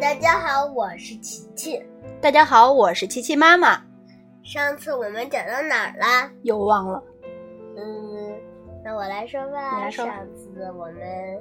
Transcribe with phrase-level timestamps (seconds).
[0.00, 1.82] 大家好，我是琪琪。
[2.22, 3.82] 大家好，我是琪琪妈妈。
[4.42, 6.32] 上次我们讲到哪儿啦？
[6.42, 7.04] 又忘了。
[7.76, 8.34] 嗯，
[8.82, 9.78] 那我来说吧。
[9.78, 10.06] 来说。
[10.06, 11.38] 上次我们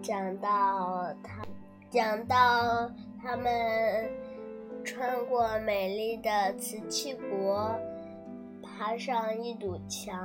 [0.00, 1.42] 讲到他，
[1.90, 2.88] 讲到
[3.20, 4.08] 他们
[4.84, 7.74] 穿过美丽的瓷器国，
[8.62, 10.16] 爬上一堵墙，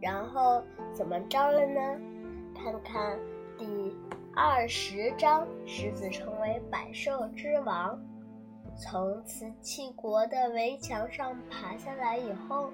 [0.00, 0.60] 然后
[0.92, 1.80] 怎么着了呢？
[2.52, 3.16] 看看
[3.56, 3.64] 第
[4.38, 7.98] 二十章，狮子成为百兽之王。
[8.76, 12.68] 从瓷器国的围墙上爬下来以后，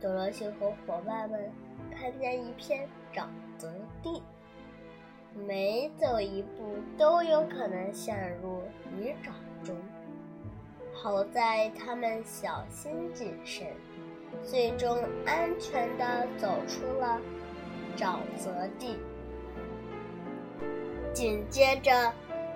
[0.00, 1.50] 多罗西和伙伴们
[1.90, 3.26] 看见一片沼
[3.58, 3.68] 泽
[4.00, 4.22] 地，
[5.34, 8.62] 每走一步都有可能陷入
[8.96, 9.32] 泥沼
[9.66, 9.76] 中。
[10.94, 13.66] 好在他们小心谨慎，
[14.44, 14.96] 最终
[15.26, 17.20] 安全地走出了
[17.96, 18.96] 沼泽地。
[21.22, 22.12] 紧接着，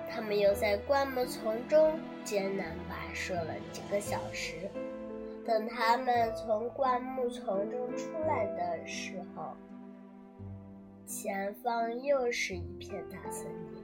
[0.09, 4.69] 他们又在灌木丛中艰难跋涉了几个小时。
[5.45, 9.55] 等他们从灌木丛中出来的时候，
[11.05, 13.81] 前方又是一片大森林。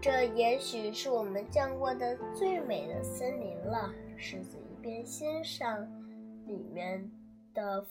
[0.00, 3.92] 这也许是我们见过的最美的森林了。
[4.16, 5.86] 狮子一边欣赏
[6.46, 7.06] 里面
[7.52, 7.84] 的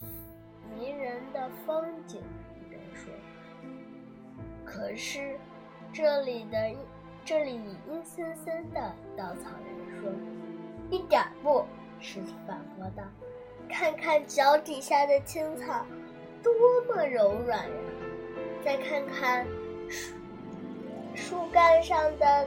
[0.74, 2.20] 迷人的风景，
[2.56, 3.12] 一边说。
[4.68, 5.34] 可是，
[5.94, 6.58] 这里的
[7.24, 8.80] 这里阴森森的。
[9.16, 10.12] 稻草人说
[10.90, 11.64] ：“一点不。”
[12.00, 13.02] 狮子反驳道
[13.66, 15.86] ：“看看脚底下的青草，
[16.42, 16.52] 多
[16.86, 17.76] 么柔软呀！
[18.62, 19.46] 再看看
[19.88, 20.14] 树
[21.14, 22.46] 树干上的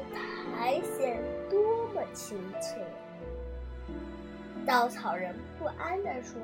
[0.55, 1.17] 苔藓，
[1.49, 2.83] 多么清脆。”
[4.63, 6.39] 稻草人不安地说：“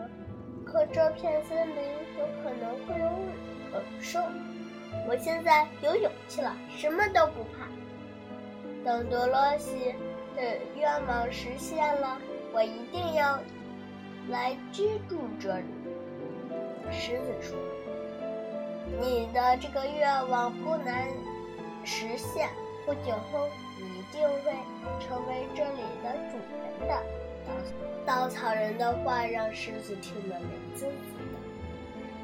[0.65, 1.75] 可这片森林
[2.17, 3.09] 有可能会有
[3.71, 4.19] 猛兽。”
[5.05, 7.67] 我现在有勇气了，什么都不怕。
[8.83, 9.93] 等多罗西
[10.35, 10.41] 的
[10.77, 12.17] 愿望实现了，
[12.53, 13.37] 我一定要
[14.29, 15.65] 来居住这里。
[16.91, 17.57] 狮子说
[19.01, 21.07] ：“你的这个愿望不难
[21.83, 22.49] 实现，
[22.85, 24.53] 不久后你一定会
[24.99, 26.37] 成为这里的主
[26.79, 27.03] 人的。”
[28.05, 31.35] 稻草人的话让狮子听得美滋滋的。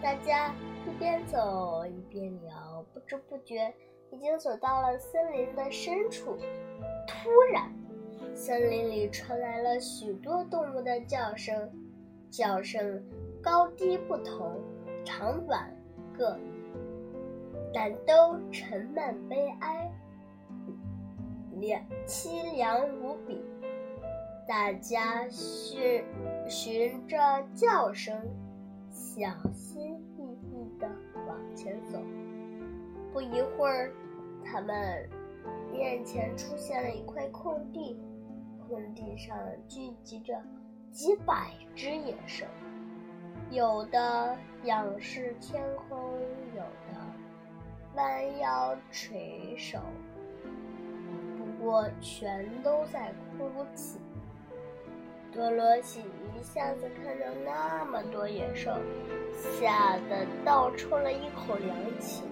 [0.03, 0.53] 大家。
[0.85, 3.73] 一边走一边聊，不知不觉
[4.11, 6.37] 已经走到了森林的深处。
[7.07, 7.73] 突然，
[8.35, 11.71] 森林里传来了许多动物的叫声，
[12.29, 13.01] 叫声
[13.41, 14.59] 高低不同，
[15.05, 15.73] 长短
[16.17, 16.51] 各异，
[17.73, 19.89] 但都沉闷悲哀，
[21.61, 23.41] 凉凄凉无比。
[24.45, 26.03] 大家循
[26.49, 27.17] 循着
[27.55, 28.21] 叫声，
[29.15, 30.79] 小心翼翼。
[30.79, 30.89] 的
[31.27, 32.01] 往前走，
[33.11, 33.93] 不一会儿，
[34.43, 35.07] 他们
[35.71, 37.95] 面前出现了一块空地，
[38.67, 39.37] 空地上
[39.67, 40.41] 聚集着
[40.91, 42.43] 几百只野兽，
[43.51, 45.95] 有的仰视天空，
[46.55, 46.99] 有的
[47.93, 49.77] 弯腰垂首，
[51.37, 53.99] 不过全都在哭泣。
[55.33, 56.01] 多罗西
[56.39, 58.71] 一下子看到那么多野兽，
[59.59, 62.23] 吓得倒抽了一口凉气。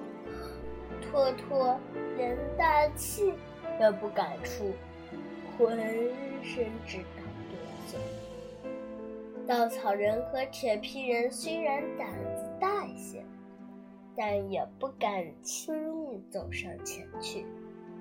[1.01, 1.77] 托托
[2.15, 3.33] 连大气
[3.79, 4.71] 也不敢出，
[5.57, 5.77] 浑
[6.43, 7.57] 身直打哆
[7.87, 7.97] 嗦。
[9.47, 13.25] 稻草人和铁皮人虽然胆子大一些，
[14.15, 17.45] 但也不敢轻易走上前去。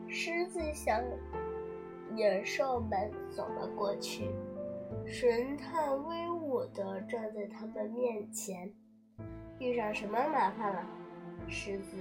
[0.09, 1.03] 狮子向
[2.15, 4.29] 野兽们走了过去。
[5.11, 8.73] 神探威武地站在他们面前，
[9.59, 10.87] 遇上什么麻烦了？
[11.49, 11.97] 狮子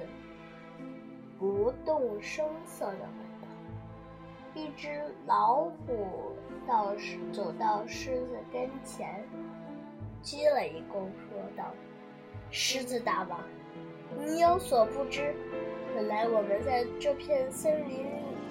[1.39, 3.47] 不动声色地问道。
[4.53, 6.35] 一只老虎
[6.67, 6.93] 到
[7.33, 9.25] 走到狮子跟前，
[10.21, 11.73] 鞠了一躬，说道
[12.51, 13.41] ：“狮子大王，
[14.19, 15.33] 你有所不知，
[15.95, 18.05] 本来我们在这片森林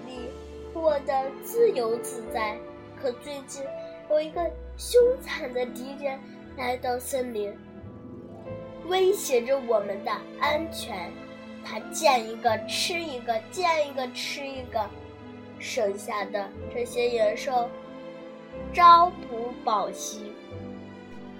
[0.04, 0.32] 里
[0.74, 2.58] 过得自由自在，
[3.00, 3.62] 可最近……”
[4.10, 4.40] 有一个
[4.76, 6.18] 凶残的敌人
[6.56, 7.54] 来到森林，
[8.86, 10.10] 威胁着我们的
[10.40, 11.10] 安全。
[11.64, 14.88] 他见一个吃一个，见一个吃一个，
[15.58, 17.68] 剩下的这些野兽
[18.72, 20.32] 朝不保夕，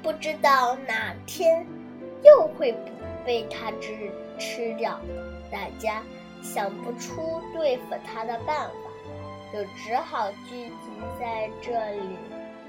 [0.03, 1.67] 不知道哪天
[2.23, 2.75] 又会
[3.25, 5.01] 被他吃吃掉。
[5.51, 6.03] 大家
[6.43, 8.75] 想不出对付他的办法，
[9.51, 12.17] 就只好聚集在这里。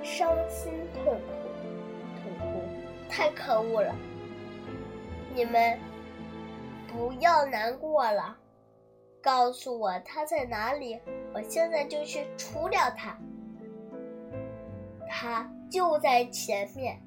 [0.04, 1.20] 伤心痛苦，
[2.22, 2.62] 痛苦，
[3.10, 3.96] 太可恶了！
[5.36, 5.78] 你们
[6.88, 8.38] 不要难过了，
[9.22, 11.00] 告诉我他在哪里，
[11.34, 13.18] 我现在就去除掉他。
[15.08, 17.00] 他就在前面，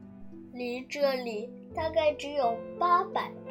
[0.52, 3.50] 离这里大概只有八百步。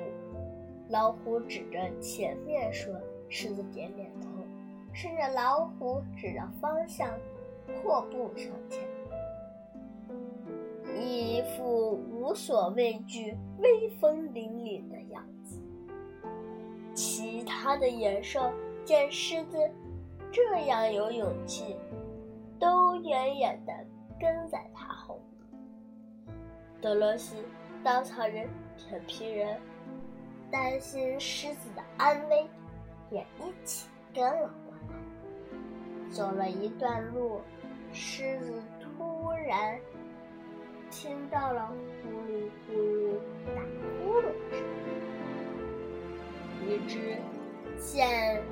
[0.89, 2.93] 老虎指着前面说
[3.29, 4.27] ：“狮子点点头，
[4.93, 7.09] 顺着老虎指的方向，
[7.81, 8.81] 阔步向前。”
[11.61, 15.61] 一副无所畏惧、威风凛凛的样子。
[16.95, 18.51] 其他的野兽
[18.83, 19.57] 见狮子
[20.31, 21.75] 这样有勇气，
[22.59, 23.71] 都远远地
[24.19, 26.35] 跟在他后面。
[26.81, 27.35] 德罗西、
[27.83, 29.59] 稻草人、铁皮人
[30.49, 32.49] 担心狮子的安危，
[33.11, 36.09] 也一起跟了过来。
[36.09, 37.39] 走了一段路，
[37.93, 39.79] 狮子突然。
[40.91, 41.71] 听到了
[42.03, 43.15] 呼噜呼噜
[43.55, 43.61] 打
[44.03, 44.59] 呼噜声，
[46.67, 47.17] 一只
[47.79, 48.43] 见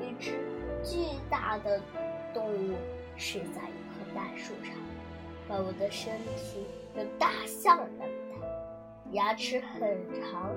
[0.00, 0.40] 一只
[0.82, 1.80] 巨大的
[2.34, 2.74] 动物
[3.16, 4.74] 睡在一棵大树上，
[5.46, 6.66] 怪物的身体
[6.96, 10.50] 有大象那么大，牙齿很长，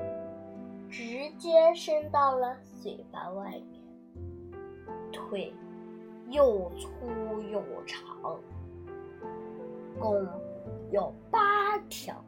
[0.89, 3.79] 直接伸到了嘴巴外面，
[5.11, 5.53] 腿
[6.31, 6.89] 又粗
[7.51, 8.39] 又长，
[9.99, 10.27] 公。
[10.91, 12.21] 有八条，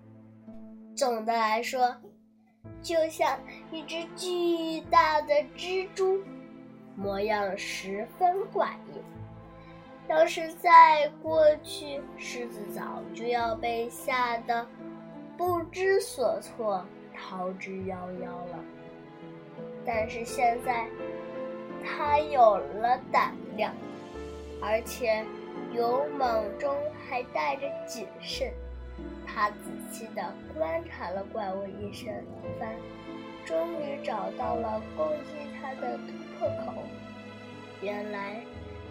[0.95, 1.93] 总的来说，
[2.81, 3.37] 就像
[3.71, 6.23] 一只巨大的蜘蛛，
[6.95, 9.01] 模样十分怪异。
[10.07, 14.65] 要是再过去，狮子早就要被吓得
[15.37, 18.59] 不知所措，逃之夭夭了。
[19.85, 20.87] 但是现在，
[21.83, 23.73] 它有了胆量，
[24.61, 25.25] 而且。
[25.75, 26.75] 勇猛中
[27.09, 28.53] 还带着谨慎，
[29.25, 29.55] 他仔
[29.91, 30.21] 细地
[30.55, 32.23] 观察了怪物一身
[32.59, 32.75] 番，
[33.43, 36.83] 终于找到了攻击他的突破口。
[37.81, 38.39] 原来，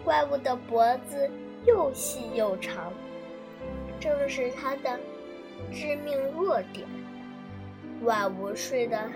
[0.03, 1.29] 怪物的脖子
[1.65, 2.91] 又细又长，
[3.97, 4.99] 正是他的
[5.71, 6.85] 致命弱点。
[8.03, 9.13] 怪物睡得很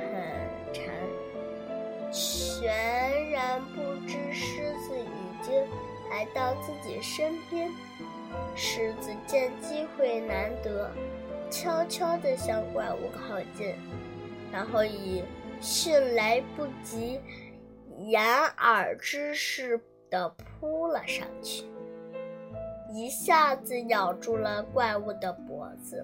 [0.71, 0.85] 沉，
[2.13, 5.53] 全然不知狮子已经。
[6.17, 7.69] 来到自己身边，
[8.55, 10.89] 狮子见机会难得，
[11.47, 13.75] 悄悄地向怪物靠近，
[14.51, 15.23] 然后以
[15.61, 17.21] 迅雷不及
[17.99, 18.19] 掩
[18.57, 19.79] 耳之势
[20.09, 21.65] 地扑了上去，
[22.91, 26.03] 一下子咬住了怪物的脖子。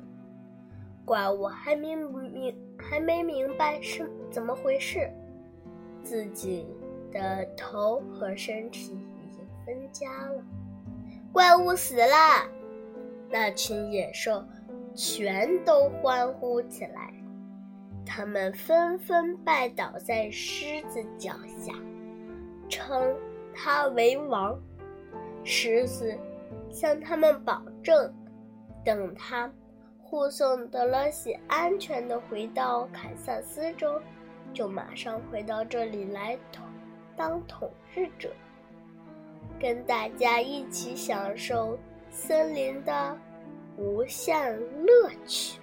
[1.04, 5.10] 怪物还没明还没明白是怎么回事，
[6.04, 6.68] 自己
[7.12, 8.96] 的头和身体。
[9.66, 10.44] 分家了，
[11.32, 12.50] 怪物死了！
[13.30, 14.44] 那群野兽
[14.96, 17.14] 全都欢呼起来，
[18.06, 21.74] 他们纷纷拜倒在狮子脚下，
[22.70, 23.16] 称
[23.54, 24.60] 他为王。
[25.44, 26.18] 狮子
[26.70, 28.14] 向他们保证，
[28.86, 29.52] 等他
[30.02, 34.00] 护送德罗西安全的回到堪萨斯州，
[34.54, 36.66] 就马上回到这里来统
[37.18, 38.32] 当统治者。
[39.60, 41.78] 跟大家一起享受
[42.10, 43.18] 森林的
[43.78, 45.63] 无限乐趣。